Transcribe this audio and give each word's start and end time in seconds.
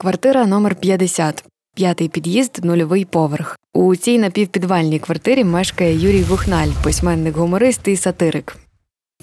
Квартира 0.00 0.46
номер 0.46 0.74
50 0.74 1.44
п'ятий 1.74 2.08
під'їзд, 2.08 2.64
нульовий 2.64 3.04
поверх. 3.04 3.58
У 3.74 3.96
цій 3.96 4.18
напівпідвальній 4.18 4.98
квартирі 4.98 5.44
мешкає 5.44 5.94
Юрій 5.94 6.22
Вухналь, 6.22 6.68
письменник, 6.84 7.36
гуморист 7.36 7.88
і 7.88 7.96
сатирик. 7.96 8.56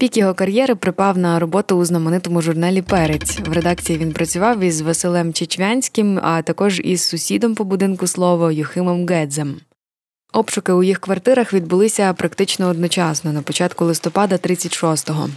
Пік 0.00 0.16
його 0.16 0.34
кар'єри 0.34 0.74
припав 0.74 1.18
на 1.18 1.38
роботу 1.38 1.76
у 1.76 1.84
знаменитому 1.84 2.42
журналі 2.42 2.82
Перець. 2.82 3.38
В 3.38 3.52
редакції 3.52 3.98
він 3.98 4.12
працював 4.12 4.60
із 4.60 4.80
Василем 4.80 5.32
Чечвянським, 5.32 6.20
а 6.22 6.42
також 6.42 6.80
із 6.84 7.02
сусідом 7.02 7.54
по 7.54 7.64
будинку 7.64 8.06
слово 8.06 8.50
Юхимом 8.50 9.06
Гедзем. 9.06 9.56
Обшуки 10.32 10.72
у 10.72 10.82
їх 10.82 10.98
квартирах 10.98 11.52
відбулися 11.52 12.12
практично 12.12 12.68
одночасно 12.68 13.32
на 13.32 13.42
початку 13.42 13.84
листопада 13.84 14.36
36-го. 14.36 15.28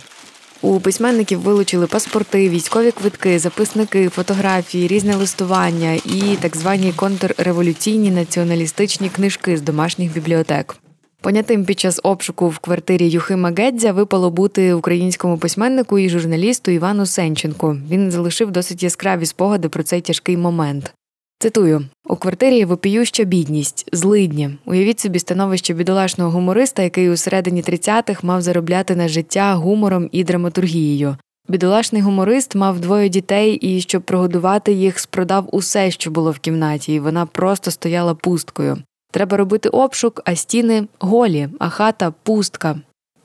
У 0.64 0.80
письменників 0.80 1.40
вилучили 1.40 1.88
паспорти, 1.88 2.50
військові 2.50 2.92
квитки, 2.92 3.40
записники, 3.40 4.10
фотографії, 4.10 4.88
різне 4.88 5.16
листування 5.16 5.94
і 5.94 6.38
так 6.42 6.58
звані 6.58 6.94
контрреволюційні 6.96 8.12
націоналістичні 8.12 9.10
книжки 9.10 9.58
з 9.58 9.62
домашніх 9.62 10.14
бібліотек. 10.14 10.76
Понятим 11.22 11.66
під 11.66 11.80
час 11.80 12.00
обшуку 12.04 12.50
в 12.50 12.60
квартирі 12.60 13.10
Юхима 13.10 13.52
Гедзя 13.58 13.92
випало 13.92 14.30
бути 14.30 14.74
українському 14.74 15.38
письменнику 15.38 16.00
і 16.00 16.10
журналісту 16.10 16.72
Івану 16.72 17.06
Сенченку. 17.06 17.78
Він 17.90 18.12
залишив 18.12 18.52
досить 18.52 18.84
яскраві 18.84 19.26
спогади 19.26 19.70
про 19.70 19.84
цей 19.84 20.02
тяжкий 20.02 20.38
момент. 20.38 20.94
Цитую 21.42 21.86
у 22.06 22.16
квартирі 22.16 22.66
вопіюща 22.66 23.24
бідність, 23.24 23.90
злидні. 23.94 24.58
Уявіть 24.66 25.00
собі 25.00 25.20
становище 25.20 25.74
бідолашного 25.74 26.32
гумориста, 26.32 26.82
який 26.82 27.10
у 27.10 27.18
середині 27.18 27.62
30-х 27.62 28.24
мав 28.24 28.42
заробляти 28.42 28.96
на 28.96 29.08
життя 29.08 29.54
гумором 29.54 30.10
і 30.12 30.24
драматургією. 30.24 31.18
Бідолашний 31.48 32.02
гуморист 32.02 32.56
мав 32.56 32.80
двоє 32.80 33.10
дітей 33.10 33.54
і, 33.54 33.82
щоб 33.82 34.02
прогодувати 34.02 34.74
їх, 34.74 35.00
спродав 35.00 35.50
усе, 35.52 35.92
що 35.92 36.12
було 36.12 36.32
в 36.32 36.40
кімнаті, 36.40 36.94
і 36.94 37.00
вона 37.00 37.26
просто 37.26 37.72
стояла 37.72 38.16
пусткою. 38.16 38.78
Треба 39.12 39.38
робити 39.38 39.70
обшук, 39.70 40.22
а 40.26 40.36
стіни 40.36 40.88
голі, 41.00 41.50
а 41.60 41.70
хата 41.70 42.14
пустка. 42.24 42.76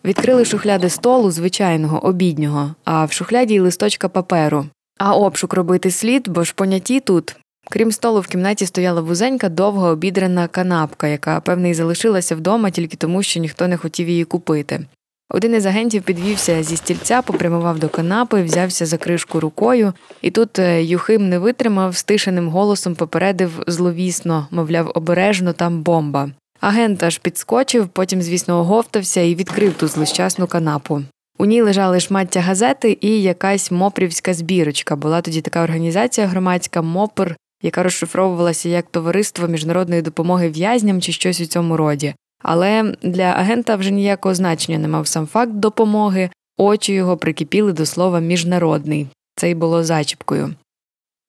Відкрили 0.05 0.45
шухляди 0.45 0.89
столу, 0.91 1.31
звичайного, 1.31 2.07
обіднього, 2.07 2.75
а 2.85 3.05
в 3.05 3.13
шухляді 3.13 3.55
й 3.55 3.61
листочка 3.61 4.09
паперу. 4.09 4.67
А 4.99 5.17
обшук 5.17 5.55
робити 5.55 5.91
слід, 5.91 6.29
бо 6.29 6.45
ж 6.45 6.55
поняті 6.57 7.01
тут 7.01 7.37
Крім 7.71 7.93
столу, 7.93 8.21
в 8.21 8.27
кімнаті 8.27 8.67
стояла 8.67 9.01
вузенька, 9.01 9.49
довга 9.49 9.91
обідрана 9.91 10.49
канапка, 10.49 11.09
яка, 11.09 11.41
певне, 11.41 11.71
і 11.71 11.75
залишилася 11.75 12.37
вдома 12.37 12.71
тільки 12.71 12.97
тому, 12.97 13.23
що 13.23 13.41
ніхто 13.41 13.69
не 13.69 13.77
хотів 13.77 14.09
її 14.09 14.25
купити. 14.25 14.87
Один 15.31 15.55
із 15.55 15.67
агентів 15.67 16.03
підвівся 16.03 16.63
зі 16.63 16.77
стільця, 16.77 17.23
попрямував 17.23 17.79
до 17.79 17.89
канапи, 17.89 18.43
взявся 18.43 18.87
за 18.87 18.97
кришку 18.97 19.41
рукою, 19.41 19.93
і 20.23 20.31
тут 20.31 20.59
е, 20.59 20.85
Юхим 20.85 21.29
не 21.29 21.39
витримав, 21.39 21.97
стишеним 21.97 22.49
голосом 22.49 22.95
попередив 22.95 23.63
зловісно, 23.67 24.49
мовляв, 24.51 24.93
обережно 24.95 25.53
там 25.53 25.83
бомба. 25.83 26.31
Агент 26.61 27.03
аж 27.03 27.19
підскочив, 27.19 27.89
потім, 27.89 28.23
звісно, 28.23 28.61
оговтався 28.61 29.21
і 29.21 29.35
відкрив 29.35 29.75
ту 29.75 29.89
злощасну 29.89 30.47
канапу. 30.47 31.03
У 31.39 31.45
ній 31.45 31.63
лежали 31.63 32.01
шмаття 32.01 32.41
газети 32.41 32.99
і 33.01 33.23
якась 33.23 33.71
мопрівська 33.71 34.35
збірочка. 34.35 34.97
Була 34.97 35.21
тоді 35.21 35.41
така 35.41 35.63
організація 35.63 36.27
громадська 36.27 36.83
МОПР 36.83 37.37
яка 37.67 37.83
розшифровувалася 37.83 38.69
як 38.69 38.87
товариство 38.91 39.49
міжнародної 39.49 40.03
допомоги 40.03 40.49
в'язням 40.49 41.01
чи 41.01 41.13
щось 41.13 41.41
у 41.41 41.47
цьому 41.47 41.77
роді. 41.77 42.15
Але 42.43 42.95
для 43.03 43.23
агента 43.23 43.77
вже 43.77 43.91
ніякого 43.91 44.35
значення 44.35 44.79
не 44.79 44.89
мав 44.89 45.07
сам 45.07 45.27
факт 45.27 45.53
допомоги, 45.53 46.31
очі 46.57 46.93
його 46.93 47.17
прикипіли 47.17 47.73
до 47.73 47.87
слова 47.87 48.21
міжнародний. 48.21 49.07
Це 49.37 49.51
й 49.51 49.55
було 49.55 49.85
зачіпкою. 49.85 50.55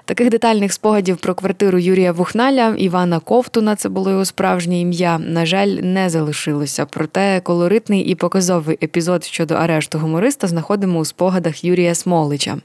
Таких 0.06 0.30
детальних 0.30 0.74
спогадів 0.74 1.18
про 1.18 1.36
квартиру 1.36 1.80
Юрія 1.80 2.12
Вухналя, 2.12 2.76
Івана 2.78 3.20
Ковтуна, 3.20 3.76
це 3.76 3.90
було 3.90 4.09
його 4.12 4.26
справжнє 4.26 4.80
ім'я, 4.80 5.20
на 5.20 5.46
жаль, 5.46 5.68
не 5.68 6.09
залишилося. 6.09 6.86
Проте 6.86 7.42
колоритний 7.42 8.02
і 8.02 8.16
показовий 8.16 8.78
епізод 8.84 9.24
щодо 9.24 9.56
арешту 9.56 10.00
гумориста 10.00 10.47
знаходимо 10.47 11.00
у 11.00 11.06
спогадах 11.06 11.64
Юрія 11.64 11.96
Смолича. 11.96 12.58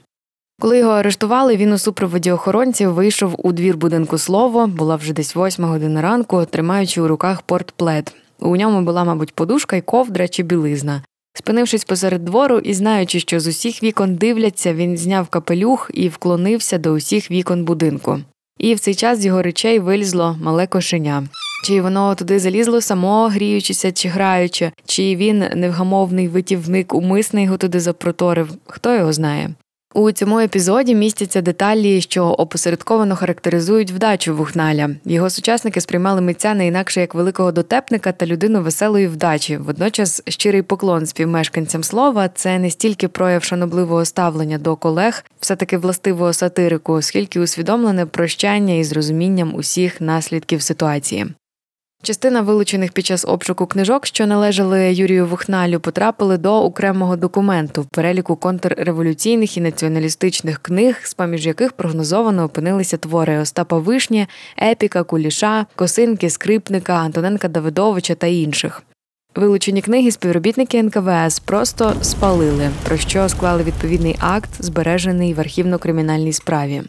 Коли 0.61 0.77
його 0.77 0.91
арештували, 0.91 1.55
він 1.55 1.71
у 1.73 1.77
супроводі 1.77 2.31
охоронців 2.31 2.93
вийшов 2.93 3.35
у 3.37 3.51
двір 3.51 3.77
будинку 3.77 4.17
слово, 4.17 4.67
була 4.67 4.95
вже 4.95 5.13
десь 5.13 5.35
восьма 5.35 5.67
година 5.67 6.01
ранку, 6.01 6.45
тримаючи 6.45 7.01
у 7.01 7.07
руках 7.07 7.41
портплет. 7.41 8.15
У 8.39 8.55
ньому 8.55 8.81
була, 8.81 9.03
мабуть, 9.03 9.33
подушка 9.33 9.75
й 9.75 9.81
ковдра 9.81 10.27
чи 10.27 10.43
білизна. 10.43 11.03
Спинившись 11.33 11.83
посеред 11.83 12.25
двору 12.25 12.59
і 12.59 12.73
знаючи, 12.73 13.19
що 13.19 13.39
з 13.39 13.47
усіх 13.47 13.83
вікон 13.83 14.15
дивляться, 14.15 14.73
він 14.73 14.97
зняв 14.97 15.27
капелюх 15.27 15.91
і 15.93 16.09
вклонився 16.09 16.77
до 16.77 16.91
усіх 16.91 17.31
вікон 17.31 17.63
будинку. 17.65 18.19
І 18.57 18.75
в 18.75 18.79
цей 18.79 18.95
час 18.95 19.19
з 19.19 19.25
його 19.25 19.41
речей 19.41 19.79
вилізло 19.79 20.37
мале 20.41 20.67
кошеня. 20.67 21.23
Чи 21.65 21.81
воно 21.81 22.15
туди 22.15 22.39
залізло 22.39 22.81
само, 22.81 23.27
гріючися 23.27 23.91
чи 23.91 24.09
граючи, 24.09 24.71
чи 24.85 25.15
він 25.15 25.45
невгамовний 25.55 26.27
витівник 26.27 26.93
умисний 26.93 27.43
його 27.43 27.57
туди 27.57 27.79
запроторив, 27.79 28.49
хто 28.65 28.95
його 28.95 29.13
знає. 29.13 29.49
У 29.95 30.11
цьому 30.11 30.39
епізоді 30.39 30.95
містяться 30.95 31.41
деталі, 31.41 32.01
що 32.01 32.25
опосередковано 32.25 33.15
характеризують 33.15 33.91
вдачу 33.91 34.35
Вухналя. 34.35 34.89
Його 35.05 35.29
сучасники 35.29 35.81
сприймали 35.81 36.21
митця 36.21 36.53
не 36.53 36.67
інакше 36.67 37.01
як 37.01 37.15
великого 37.15 37.51
дотепника 37.51 38.11
та 38.11 38.25
людину 38.25 38.61
веселої 38.61 39.07
вдачі. 39.07 39.57
Водночас 39.57 40.21
щирий 40.27 40.61
поклон 40.61 41.05
співмешканцям 41.05 41.83
слова 41.83 42.29
це 42.35 42.59
не 42.59 42.69
стільки 42.69 43.07
прояв 43.07 43.43
шанобливого 43.43 44.05
ставлення 44.05 44.57
до 44.57 44.75
колег, 44.75 45.25
все 45.39 45.55
таки 45.55 45.77
властивого 45.77 46.33
сатирику, 46.33 47.01
скільки 47.01 47.39
усвідомлене 47.39 48.05
прощання 48.05 48.73
із 48.73 48.91
розумінням 48.91 49.55
усіх 49.55 50.01
наслідків 50.01 50.61
ситуації. 50.61 51.25
Частина 52.05 52.41
вилучених 52.41 52.91
під 52.91 53.05
час 53.05 53.25
обшуку 53.25 53.65
книжок, 53.65 54.05
що 54.05 54.27
належали 54.27 54.93
Юрію 54.93 55.27
Вухналю, 55.27 55.79
потрапили 55.79 56.37
до 56.37 56.63
окремого 56.63 57.15
документу 57.15 57.81
в 57.81 57.85
переліку 57.85 58.35
контрреволюційних 58.35 59.57
і 59.57 59.61
націоналістичних 59.61 60.59
книг, 60.59 60.99
з 61.03 61.13
поміж 61.13 61.45
яких 61.45 61.73
прогнозовано 61.73 62.43
опинилися 62.43 62.97
твори 62.97 63.39
Остапа 63.39 63.77
Вишні, 63.77 64.27
Епіка, 64.61 65.03
Куліша, 65.03 65.65
Косинки, 65.75 66.29
Скрипника, 66.29 66.93
Антоненка 66.93 67.47
Давидовича 67.47 68.15
та 68.15 68.27
інших. 68.27 68.83
Вилучені 69.35 69.81
книги 69.81 70.11
співробітники 70.11 70.83
НКВС 70.83 71.41
просто 71.45 71.93
спалили, 72.01 72.69
про 72.83 72.97
що 72.97 73.29
склали 73.29 73.63
відповідний 73.63 74.15
акт, 74.19 74.49
збережений 74.59 75.33
в 75.33 75.39
архівно-кримінальній 75.39 76.33
справі. 76.33 76.81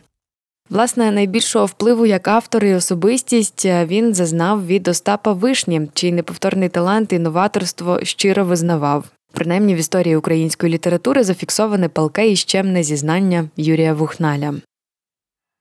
Власне, 0.70 1.10
найбільшого 1.10 1.66
впливу 1.66 2.06
як 2.06 2.28
автор 2.28 2.64
і 2.64 2.74
особистість 2.74 3.66
е, 3.66 3.86
він 3.86 4.14
зазнав 4.14 4.66
від 4.66 4.88
Остапа 4.88 5.32
Вишні, 5.32 5.88
чий 5.94 6.12
неповторний 6.12 6.68
талант 6.68 7.12
і 7.12 7.18
новаторство 7.18 7.98
щиро 8.02 8.44
визнавав. 8.44 9.04
Принаймні 9.32 9.74
в 9.74 9.78
історії 9.78 10.16
української 10.16 10.72
літератури 10.72 11.24
зафіксоване 11.24 11.88
палке 11.88 12.28
і 12.28 12.36
щемне 12.36 12.82
зізнання 12.82 13.48
Юрія 13.56 13.94
Вухналя. 13.94 14.54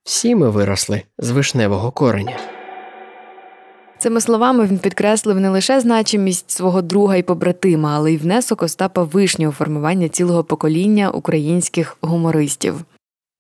Всі 0.04 0.36
ми 0.36 0.50
виросли 0.50 1.02
з 1.18 1.32
вишневого 1.32 1.92
кореня. 1.92 2.38
Цими 3.98 4.22
словами 4.22 4.66
він 4.66 4.80
підкреслив 4.80 5.40
не 5.40 5.50
лише 5.50 5.80
значимість 5.80 6.52
свого 6.52 6.82
друга 6.82 7.16
і 7.16 7.24
побратима, 7.24 7.96
але 7.96 8.14
й 8.14 8.18
внесок 8.18 8.64
Остапа 8.64 9.04
Вишні 9.04 9.48
у 9.48 9.52
формування 9.52 10.10
цілого 10.10 10.44
покоління 10.44 11.10
українських 11.10 11.98
гумористів. 12.02 12.86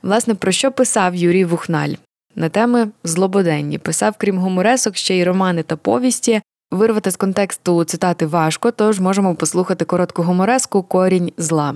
Власне, 0.04 0.36
про 0.36 0.52
що 0.52 0.72
писав 0.72 1.16
Юрій 1.16 1.46
Вухналь? 1.46 1.94
На 2.36 2.50
теми 2.50 2.92
злободенні 3.04 3.78
писав, 3.78 4.16
крім 4.18 4.38
гуморесок, 4.38 4.98
ще 4.98 5.18
й 5.18 5.24
романи 5.24 5.64
та 5.64 5.76
повісті. 5.76 6.42
Вирвати 6.72 7.12
з 7.12 7.16
контексту 7.16 7.84
цитати 7.84 8.26
важко, 8.26 8.72
тож 8.72 9.00
можемо 9.00 9.36
послухати 9.36 9.86
коротку 9.86 10.24
гумореску 10.24 10.84
Корінь 10.84 11.32
зла. 11.38 11.76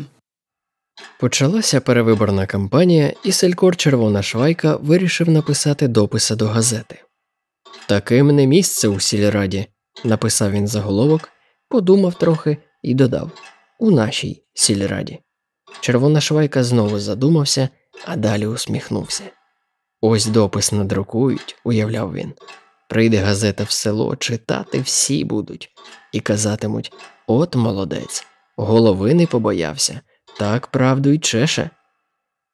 Почалася 1.20 1.82
перевиборна 1.82 2.46
кампанія, 2.46 3.14
і 3.24 3.32
селькор 3.32 3.76
Червона 3.76 4.24
Швайка 4.24 4.76
вирішив 4.76 5.30
написати 5.30 5.88
дописи 5.88 6.36
до 6.36 6.48
газети. 6.48 7.02
Таким 7.88 8.36
не 8.36 8.48
місце 8.48 8.88
у 8.88 9.00
сільраді, 9.00 9.68
написав 10.04 10.52
він 10.52 10.68
заголовок, 10.68 11.30
подумав 11.70 12.14
трохи 12.14 12.58
і 12.84 12.94
додав 12.94 13.32
у 13.80 13.92
нашій 13.92 14.44
сільраді. 14.54 15.20
Червона 15.80 16.22
Швайка 16.22 16.64
знову 16.64 17.00
задумався 17.00 17.70
а 18.06 18.16
далі 18.16 18.48
усміхнувся. 18.48 19.24
Ось 20.02 20.26
допис 20.26 20.72
надрукують, 20.72 21.56
уявляв 21.64 22.14
він. 22.14 22.34
Прийде 22.90 23.18
газета 23.18 23.64
в 23.64 23.72
село, 23.72 24.16
читати 24.16 24.82
всі 24.82 25.24
будуть, 25.24 25.70
і 26.12 26.20
казатимуть 26.20 26.94
от 27.28 27.56
молодець, 27.56 28.26
голови 28.58 29.14
не 29.14 29.28
побоявся, 29.28 30.02
так 30.40 30.68
правду 30.68 31.10
й 31.10 31.20
чеше. 31.20 31.70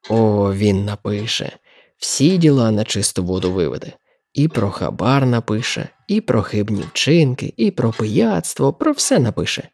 О, 0.08 0.52
він 0.52 0.84
напише, 0.84 1.58
всі 1.96 2.38
діла 2.38 2.70
на 2.70 2.84
чисту 2.84 3.24
воду 3.24 3.52
виведе, 3.52 3.92
і 4.32 4.48
про 4.48 4.70
хабар 4.70 5.26
напише, 5.26 5.88
і 6.08 6.20
про 6.20 6.42
хибні 6.42 6.82
вчинки, 6.82 7.54
і 7.56 7.70
про 7.70 7.92
пияцтво, 7.92 8.72
про 8.72 8.92
все 8.92 9.18
напише. 9.18 9.68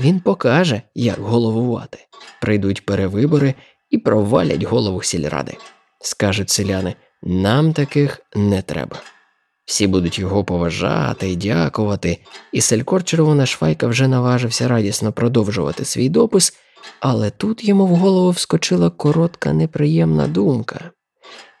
Він 0.00 0.20
покаже, 0.20 0.82
як 0.94 1.18
головувати. 1.18 1.98
Прийдуть 2.40 2.86
перевибори, 2.86 3.54
і 3.90 3.98
провалять 3.98 4.62
голову 4.62 5.02
сільради. 5.02 5.56
Скажуть 6.00 6.50
селяни 6.50 6.94
Нам 7.22 7.72
таких 7.72 8.20
не 8.34 8.62
треба. 8.62 8.96
Всі 9.64 9.86
будуть 9.86 10.18
його 10.18 10.44
поважати 10.44 11.30
і 11.30 11.36
дякувати, 11.36 12.18
і 12.52 12.60
селькор 12.60 13.04
червона 13.04 13.46
швайка 13.46 13.86
вже 13.86 14.08
наважився 14.08 14.68
радісно 14.68 15.12
продовжувати 15.12 15.84
свій 15.84 16.08
допис, 16.08 16.56
але 17.00 17.30
тут 17.30 17.64
йому 17.64 17.86
в 17.86 17.96
голову 17.96 18.30
вскочила 18.30 18.90
коротка 18.90 19.52
неприємна 19.52 20.28
думка. 20.28 20.90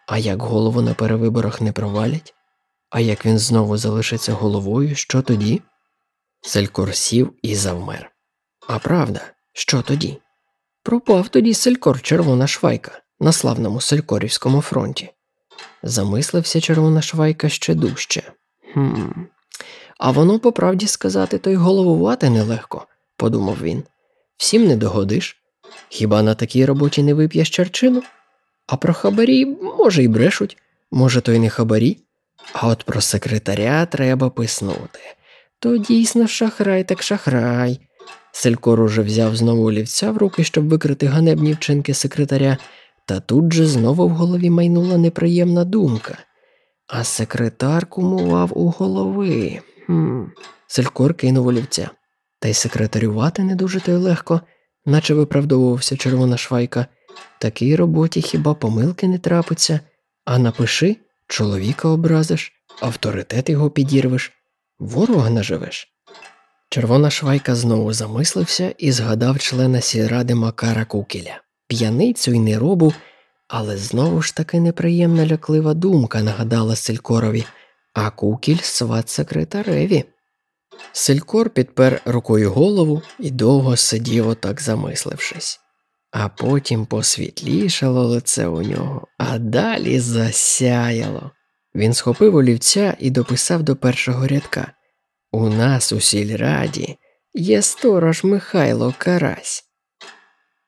А 0.08 0.18
як 0.18 0.42
голову 0.42 0.82
на 0.82 0.94
перевиборах 0.94 1.60
не 1.60 1.72
провалять? 1.72 2.34
А 2.90 3.00
як 3.00 3.26
він 3.26 3.38
знову 3.38 3.76
залишиться 3.76 4.32
головою, 4.32 4.94
що 4.94 5.22
тоді? 5.22 5.62
Селькор 6.42 6.94
сів 6.94 7.32
і 7.42 7.54
завмер. 7.54 8.10
А 8.68 8.78
правда, 8.78 9.20
що 9.52 9.82
тоді? 9.82 10.18
Пропав 10.84 11.28
тоді 11.28 11.54
селькор 11.54 12.02
червона 12.02 12.46
швайка 12.46 12.92
на 13.20 13.32
славному 13.32 13.80
селькорівському 13.80 14.60
фронті. 14.60 15.10
Замислився 15.82 16.60
червона 16.60 17.02
швайка 17.02 17.48
ще 17.48 17.74
дужче. 17.74 18.22
Хм. 18.74 19.10
А 19.98 20.10
воно, 20.10 20.38
по 20.38 20.52
правді 20.52 20.86
сказати, 20.86 21.38
то 21.38 21.50
й 21.50 21.54
головувати 21.54 22.30
нелегко, 22.30 22.86
подумав 23.16 23.56
він. 23.62 23.82
Всім 24.36 24.66
не 24.66 24.76
догодиш. 24.76 25.36
Хіба 25.88 26.22
на 26.22 26.34
такій 26.34 26.64
роботі 26.64 27.02
не 27.02 27.14
вип'єш 27.14 27.50
черчину? 27.50 28.02
А 28.66 28.76
про 28.76 28.94
хабарі, 28.94 29.46
може, 29.78 30.02
й 30.02 30.08
брешуть, 30.08 30.56
може, 30.90 31.20
то 31.20 31.32
й 31.32 31.38
не 31.38 31.50
хабарі. 31.50 31.98
А 32.52 32.68
от 32.68 32.84
про 32.84 33.00
секретаря 33.00 33.86
треба 33.86 34.30
писнути. 34.30 35.00
То 35.58 35.76
дійсно 35.76 36.26
шахрай, 36.26 36.84
так 36.84 37.02
шахрай. 37.02 37.80
Селькор 38.36 38.80
уже 38.80 39.02
взяв 39.02 39.36
знову 39.36 39.64
олівця 39.64 40.10
в 40.10 40.18
руки, 40.18 40.44
щоб 40.44 40.68
викрити 40.68 41.06
ганебні 41.06 41.52
вчинки 41.52 41.94
секретаря, 41.94 42.56
та 43.06 43.20
тут 43.20 43.52
же 43.52 43.66
знову 43.66 44.08
в 44.08 44.10
голові 44.10 44.50
майнула 44.50 44.96
неприємна 44.96 45.64
думка. 45.64 46.18
А 46.86 47.04
секретар 47.04 47.86
кумував 47.86 48.58
у 48.58 48.70
голови. 48.70 49.60
Хм. 49.86 50.22
Селькор 50.66 51.14
кинув 51.14 51.46
олівця. 51.46 51.90
Та 52.40 52.48
й 52.48 52.54
секретарювати 52.54 53.42
не 53.42 53.54
дуже 53.54 53.80
то 53.80 53.92
й 53.92 53.96
легко, 53.96 54.40
наче 54.86 55.14
виправдовувався 55.14 55.96
червона 55.96 56.36
швайка. 56.36 56.86
Такій 57.40 57.76
роботі 57.76 58.22
хіба 58.22 58.54
помилки 58.54 59.08
не 59.08 59.18
трапиться, 59.18 59.80
а 60.24 60.38
напиши, 60.38 60.96
чоловіка 61.28 61.88
образиш, 61.88 62.52
авторитет 62.80 63.50
його 63.50 63.70
підірвеш, 63.70 64.32
ворога 64.78 65.30
наживеш. 65.30 65.93
Червона 66.74 67.10
швайка 67.10 67.54
знову 67.54 67.92
замислився 67.92 68.74
і 68.78 68.92
згадав 68.92 69.38
члена 69.38 69.80
сільради 69.80 70.34
Макара 70.34 70.84
Кукіля, 70.84 71.40
п'яницю 71.68 72.32
й 72.32 72.38
неробу, 72.38 72.94
але 73.48 73.76
знову 73.76 74.22
ж 74.22 74.36
таки 74.36 74.60
неприємна 74.60 75.26
ляклива 75.26 75.74
думка 75.74 76.22
нагадала 76.22 76.76
Селькорові, 76.76 77.44
а 77.92 78.10
Кукіль 78.10 78.58
сват 78.62 79.08
секретареві. 79.08 80.04
Селькор 80.92 81.50
підпер 81.50 82.00
рукою 82.04 82.52
голову 82.52 83.02
і 83.18 83.30
довго 83.30 83.76
сидів 83.76 84.28
отак 84.28 84.60
замислившись, 84.60 85.60
а 86.10 86.28
потім 86.28 86.86
посвітлішало 86.86 88.04
лице 88.04 88.46
у 88.46 88.62
нього, 88.62 89.06
а 89.18 89.38
далі 89.38 90.00
засяяло. 90.00 91.30
Він 91.74 91.94
схопив 91.94 92.36
олівця 92.36 92.96
і 92.98 93.10
дописав 93.10 93.62
до 93.62 93.76
першого 93.76 94.26
рядка. 94.26 94.72
У 95.34 95.48
нас 95.48 95.92
у 95.92 96.00
сільраді 96.00 96.96
є 97.34 97.62
сторож 97.62 98.24
Михайло 98.24 98.94
Карась. 98.98 99.64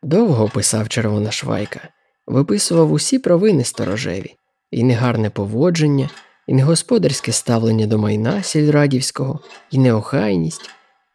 Довго 0.02 0.48
писав 0.48 0.88
червона 0.88 1.30
швайка, 1.30 1.88
виписував 2.26 2.92
усі 2.92 3.18
провини 3.18 3.64
сторожеві, 3.64 4.34
і 4.70 4.84
негарне 4.84 5.30
поводження, 5.30 6.10
і 6.46 6.54
негосподарське 6.54 7.32
ставлення 7.32 7.86
до 7.86 7.98
майна 7.98 8.42
сільрадівського, 8.42 9.40
і 9.70 9.78
неохайність, 9.78 10.70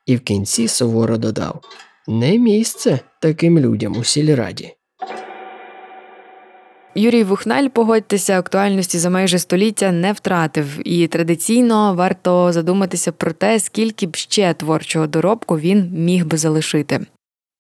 і 0.05 0.15
в 0.15 0.21
кінці 0.21 0.67
суворо 0.67 1.17
додав 1.17 1.61
не 2.07 2.37
місце 2.37 2.99
таким 3.21 3.59
людям 3.59 3.97
у 3.97 4.03
сільраді. 4.03 4.73
Юрій 6.95 7.23
Вухналь, 7.23 7.67
погодьтеся, 7.67 8.39
актуальності 8.39 8.97
за 8.97 9.09
майже 9.09 9.39
століття 9.39 9.91
не 9.91 10.13
втратив, 10.13 10.87
і 10.87 11.07
традиційно 11.07 11.93
варто 11.95 12.51
задуматися 12.51 13.11
про 13.11 13.31
те, 13.31 13.59
скільки 13.59 14.07
б 14.07 14.15
ще 14.15 14.53
творчого 14.53 15.07
доробку 15.07 15.59
він 15.59 15.89
міг 15.93 16.25
би 16.25 16.37
залишити. 16.37 16.99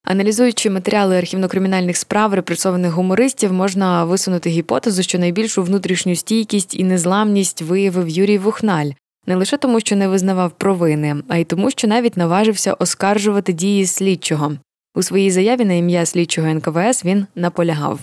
Аналізуючи 0.03 0.69
матеріали 0.69 1.17
архівно-кримінальних 1.17 1.97
справ 1.97 2.33
репресованих 2.33 2.91
гумористів, 2.91 3.53
можна 3.53 4.05
висунути 4.05 4.49
гіпотезу, 4.49 5.03
що 5.03 5.19
найбільшу 5.19 5.63
внутрішню 5.63 6.15
стійкість 6.15 6.75
і 6.75 6.83
незламність 6.83 7.61
виявив 7.61 8.09
Юрій 8.09 8.37
Вухналь, 8.37 8.89
не 9.27 9.35
лише 9.35 9.57
тому, 9.57 9.79
що 9.79 9.95
не 9.95 10.07
визнавав 10.07 10.51
провини, 10.51 11.15
а 11.27 11.37
й 11.37 11.43
тому, 11.43 11.71
що 11.71 11.87
навіть 11.87 12.17
наважився 12.17 12.73
оскаржувати 12.73 13.53
дії 13.53 13.85
слідчого. 13.85 14.53
У 14.95 15.03
своїй 15.03 15.31
заяві 15.31 15.65
на 15.65 15.73
ім'я 15.73 16.05
слідчого 16.05 16.47
НКВС 16.47 17.05
він 17.05 17.25
наполягав. 17.35 17.99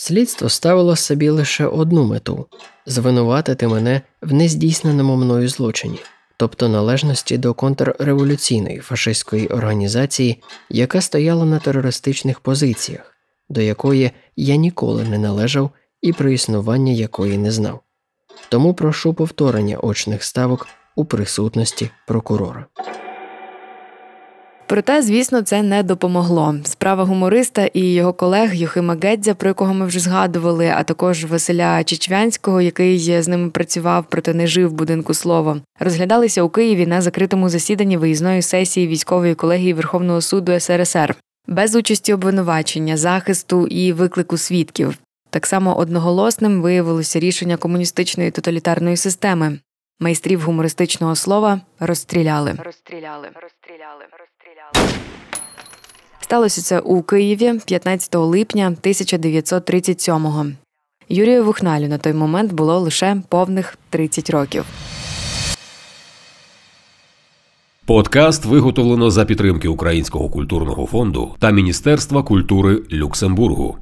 Слідство 0.00 0.48
ставило 0.48 0.96
собі 0.96 1.28
лише 1.28 1.66
одну 1.66 2.04
мету 2.04 2.46
звинуватити 2.86 3.68
мене 3.68 4.00
в 4.22 4.32
нездійсненому 4.32 5.16
мною 5.16 5.48
злочині, 5.48 5.98
тобто 6.36 6.68
належності 6.68 7.38
до 7.38 7.54
контрреволюційної 7.54 8.78
фашистської 8.78 9.48
організації, 9.48 10.42
яка 10.70 11.00
стояла 11.00 11.44
на 11.44 11.58
терористичних 11.58 12.40
позиціях, 12.40 13.14
до 13.48 13.60
якої 13.60 14.10
я 14.36 14.56
ніколи 14.56 15.04
не 15.04 15.18
належав 15.18 15.70
і 16.02 16.12
про 16.12 16.30
існування 16.30 16.92
якої 16.92 17.38
не 17.38 17.52
знав. 17.52 17.80
Тому 18.48 18.74
прошу 18.74 19.14
повторення 19.14 19.78
очних 19.78 20.24
ставок 20.24 20.66
у 20.96 21.04
присутності 21.04 21.90
прокурора. 22.06 22.66
Проте, 24.68 25.02
звісно, 25.02 25.42
це 25.42 25.62
не 25.62 25.82
допомогло. 25.82 26.54
Справа 26.64 27.04
гумориста 27.04 27.66
і 27.66 27.94
його 27.94 28.12
колег 28.12 28.54
Юхима 28.54 28.96
Гедзя, 29.02 29.34
про 29.34 29.48
якого 29.48 29.74
ми 29.74 29.86
вже 29.86 30.00
згадували, 30.00 30.72
а 30.76 30.82
також 30.82 31.24
Василя 31.24 31.84
Чечвянського, 31.84 32.60
який 32.60 33.22
з 33.22 33.28
ними 33.28 33.50
працював, 33.50 34.04
проте 34.08 34.34
не 34.34 34.46
жив 34.46 34.68
в 34.68 34.72
будинку 34.72 35.14
слова, 35.14 35.60
розглядалися 35.80 36.42
у 36.42 36.48
Києві 36.48 36.86
на 36.86 37.00
закритому 37.00 37.48
засіданні 37.48 37.96
виїзної 37.96 38.42
сесії 38.42 38.86
військової 38.86 39.34
колегії 39.34 39.72
Верховного 39.72 40.20
суду 40.20 40.60
СРСР 40.60 41.14
без 41.46 41.74
участі 41.74 42.12
обвинувачення, 42.12 42.96
захисту 42.96 43.66
і 43.66 43.92
виклику 43.92 44.36
свідків. 44.36 44.98
Так 45.30 45.46
само 45.46 45.78
одноголосним 45.78 46.62
виявилося 46.62 47.20
рішення 47.20 47.56
комуністичної 47.56 48.30
тоталітарної 48.30 48.96
системи. 48.96 49.58
Майстрів 50.00 50.40
гумористичного 50.40 51.16
слова 51.16 51.60
розстріляли. 51.80 52.50
Розстріляли, 52.64 53.28
розстріляли, 53.42 54.04
розстріляли. 54.18 54.37
Сталося 56.28 56.62
це 56.62 56.80
у 56.80 57.02
Києві 57.02 57.60
15 57.64 58.14
липня 58.14 58.74
1937-го. 58.82 60.46
Юрію 61.08 61.44
Вухналю 61.44 61.88
на 61.88 61.98
той 61.98 62.12
момент 62.12 62.52
було 62.52 62.78
лише 62.78 63.22
повних 63.28 63.78
30 63.90 64.30
років. 64.30 64.64
Подкаст 67.86 68.44
виготовлено 68.44 69.10
за 69.10 69.24
підтримки 69.24 69.68
Українського 69.68 70.28
культурного 70.28 70.86
фонду 70.86 71.34
та 71.38 71.50
Міністерства 71.50 72.22
культури 72.22 72.82
Люксембургу. 72.92 73.76